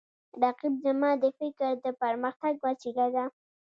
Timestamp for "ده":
3.15-3.25